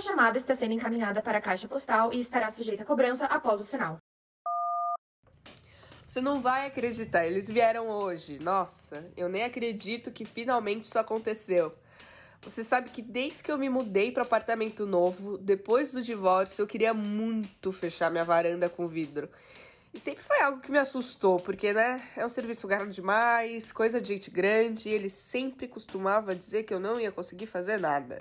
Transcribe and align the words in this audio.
chamada 0.00 0.36
está 0.36 0.54
sendo 0.54 0.74
encaminhada 0.74 1.22
para 1.22 1.38
a 1.38 1.40
caixa 1.40 1.66
postal 1.66 2.12
e 2.12 2.20
estará 2.20 2.50
sujeita 2.50 2.82
a 2.82 2.86
cobrança 2.86 3.24
após 3.26 3.60
o 3.60 3.64
sinal. 3.64 3.98
Você 6.04 6.20
não 6.20 6.42
vai 6.42 6.66
acreditar, 6.66 7.24
eles 7.24 7.48
vieram 7.48 7.88
hoje. 7.88 8.38
Nossa, 8.38 9.10
eu 9.16 9.30
nem 9.30 9.44
acredito 9.44 10.12
que 10.12 10.26
finalmente 10.26 10.82
isso 10.82 10.98
aconteceu. 10.98 11.74
Você 12.42 12.62
sabe 12.62 12.90
que 12.90 13.00
desde 13.00 13.42
que 13.42 13.50
eu 13.50 13.56
me 13.56 13.70
mudei 13.70 14.12
para 14.12 14.24
apartamento 14.24 14.84
novo, 14.84 15.38
depois 15.38 15.92
do 15.92 16.02
divórcio, 16.02 16.60
eu 16.60 16.66
queria 16.66 16.92
muito 16.92 17.72
fechar 17.72 18.10
minha 18.10 18.24
varanda 18.24 18.68
com 18.68 18.86
vidro. 18.86 19.30
E 19.94 20.00
sempre 20.00 20.24
foi 20.24 20.40
algo 20.40 20.60
que 20.60 20.70
me 20.70 20.78
assustou, 20.78 21.38
porque, 21.38 21.72
né, 21.72 22.02
é 22.16 22.26
um 22.26 22.28
serviço 22.28 22.66
caro 22.66 22.90
demais, 22.90 23.72
coisa 23.72 24.00
de 24.00 24.08
gente 24.08 24.30
grande, 24.30 24.88
e 24.88 24.92
ele 24.92 25.08
sempre 25.08 25.68
costumava 25.68 26.34
dizer 26.34 26.64
que 26.64 26.74
eu 26.74 26.80
não 26.80 27.00
ia 27.00 27.12
conseguir 27.12 27.46
fazer 27.46 27.78
nada. 27.78 28.18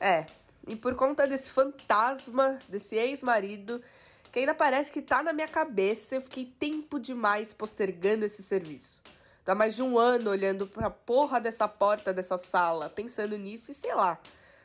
É, 0.00 0.26
e 0.66 0.76
por 0.76 0.94
conta 0.94 1.26
desse 1.26 1.50
fantasma, 1.50 2.58
desse 2.68 2.96
ex-marido, 2.96 3.82
que 4.30 4.38
ainda 4.38 4.54
parece 4.54 4.90
que 4.90 5.02
tá 5.02 5.22
na 5.22 5.32
minha 5.32 5.48
cabeça. 5.48 6.14
Eu 6.14 6.20
fiquei 6.20 6.46
tempo 6.46 6.98
demais 6.98 7.52
postergando 7.52 8.24
esse 8.24 8.42
serviço. 8.42 9.02
Tá 9.44 9.54
mais 9.54 9.74
de 9.74 9.82
um 9.82 9.98
ano 9.98 10.30
olhando 10.30 10.66
pra 10.66 10.88
porra 10.88 11.40
dessa 11.40 11.66
porta 11.66 12.14
dessa 12.14 12.38
sala, 12.38 12.88
pensando 12.88 13.36
nisso 13.36 13.72
e 13.72 13.74
sei 13.74 13.94
lá. 13.94 14.18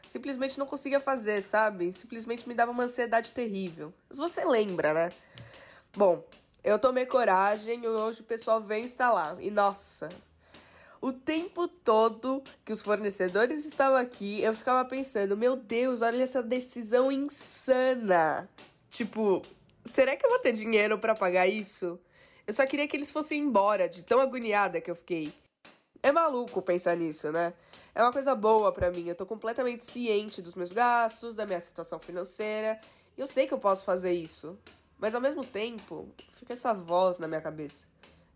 Simplesmente 0.07 0.57
não 0.57 0.65
conseguia 0.65 0.99
fazer, 0.99 1.41
sabe? 1.41 1.91
Simplesmente 1.91 2.47
me 2.47 2.53
dava 2.53 2.71
uma 2.71 2.83
ansiedade 2.83 3.33
terrível. 3.33 3.93
Mas 4.07 4.17
você 4.17 4.45
lembra, 4.45 4.93
né? 4.93 5.09
Bom, 5.95 6.23
eu 6.63 6.79
tomei 6.79 7.05
coragem 7.05 7.83
e 7.83 7.87
hoje 7.87 8.21
o 8.21 8.23
pessoal 8.23 8.61
vem 8.61 8.85
instalar. 8.85 9.35
E 9.41 9.49
nossa, 9.49 10.07
o 11.01 11.11
tempo 11.11 11.67
todo 11.67 12.43
que 12.65 12.71
os 12.71 12.81
fornecedores 12.81 13.65
estavam 13.65 13.97
aqui, 13.97 14.41
eu 14.41 14.53
ficava 14.53 14.87
pensando: 14.87 15.37
meu 15.37 15.55
Deus, 15.55 16.01
olha 16.01 16.23
essa 16.23 16.41
decisão 16.41 17.11
insana. 17.11 18.49
Tipo, 18.89 19.41
será 19.85 20.15
que 20.15 20.25
eu 20.25 20.29
vou 20.29 20.39
ter 20.39 20.53
dinheiro 20.53 20.97
para 20.97 21.13
pagar 21.13 21.47
isso? 21.47 21.99
Eu 22.45 22.53
só 22.53 22.65
queria 22.65 22.87
que 22.87 22.95
eles 22.95 23.11
fossem 23.11 23.41
embora, 23.41 23.89
de 23.89 24.03
tão 24.03 24.19
agoniada 24.21 24.79
que 24.79 24.89
eu 24.89 24.95
fiquei. 24.95 25.33
É 26.01 26.11
maluco 26.11 26.61
pensar 26.61 26.95
nisso, 26.95 27.31
né? 27.31 27.53
É 27.93 28.01
uma 28.01 28.11
coisa 28.11 28.33
boa 28.33 28.71
para 28.71 28.89
mim. 28.91 29.07
Eu 29.07 29.15
tô 29.15 29.25
completamente 29.25 29.83
ciente 29.83 30.41
dos 30.41 30.55
meus 30.55 30.71
gastos, 30.71 31.35
da 31.35 31.45
minha 31.45 31.59
situação 31.59 31.99
financeira. 31.99 32.79
E 33.17 33.21
eu 33.21 33.27
sei 33.27 33.47
que 33.47 33.53
eu 33.53 33.57
posso 33.57 33.83
fazer 33.83 34.13
isso. 34.13 34.57
Mas 34.97 35.13
ao 35.13 35.21
mesmo 35.21 35.43
tempo, 35.43 36.07
fica 36.33 36.53
essa 36.53 36.73
voz 36.73 37.17
na 37.17 37.27
minha 37.27 37.41
cabeça. 37.41 37.85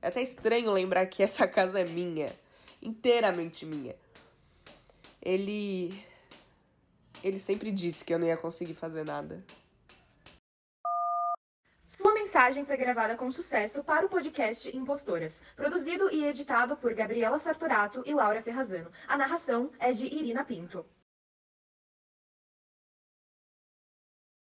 É 0.02 0.08
até 0.08 0.22
estranho 0.22 0.72
lembrar 0.72 1.06
que 1.06 1.24
essa 1.24 1.48
casa 1.48 1.80
é 1.80 1.86
minha. 1.86 2.34
Inteiramente 2.82 3.66
minha. 3.66 3.96
Ele. 5.22 6.04
Ele 7.24 7.40
sempre 7.40 7.72
disse 7.72 8.04
que 8.04 8.14
eu 8.14 8.18
não 8.18 8.26
ia 8.26 8.38
conseguir 8.38 8.74
fazer 8.74 9.06
nada. 9.06 9.44
Sua 11.86 12.14
mensagem 12.14 12.66
foi 12.66 12.78
gravada 12.78 13.16
com 13.16 13.30
sucesso 13.30 13.84
para 13.84 14.06
o 14.06 14.10
podcast 14.10 14.76
Impostoras, 14.76 15.44
produzido 15.56 16.10
e 16.10 16.24
editado 16.24 16.76
por 16.76 16.94
Gabriela 16.94 17.38
Sartorato 17.38 18.02
e 18.06 18.14
Laura 18.14 18.42
Ferrazano. 18.42 18.92
A 19.08 19.18
narração 19.18 19.70
é 19.78 19.92
de 19.92 20.08
Irina 20.08 20.44
Pinto. 20.44 20.86